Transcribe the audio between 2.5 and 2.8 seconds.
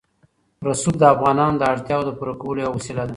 یوه